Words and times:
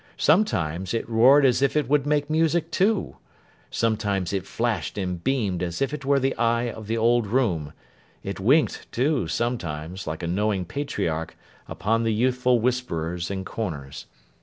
Sometimes, 0.17 0.95
it 0.95 1.07
roared 1.07 1.45
as 1.45 1.61
if 1.61 1.77
it 1.77 1.87
would 1.87 2.07
make 2.07 2.27
music 2.27 2.71
too. 2.71 3.17
Sometimes, 3.69 4.33
it 4.33 4.47
flashed 4.47 4.97
and 4.97 5.23
beamed 5.23 5.61
as 5.61 5.79
if 5.79 5.93
it 5.93 6.03
were 6.03 6.19
the 6.19 6.35
eye 6.37 6.71
of 6.71 6.87
the 6.87 6.97
old 6.97 7.27
room: 7.27 7.71
it 8.23 8.39
winked 8.39 8.91
too, 8.91 9.27
sometimes, 9.27 10.07
like 10.07 10.23
a 10.23 10.27
knowing 10.27 10.65
patriarch, 10.65 11.37
upon 11.67 12.01
the 12.01 12.13
youthful 12.15 12.59
whisperers 12.59 13.29
in 13.29 13.45
corners. 13.45 14.07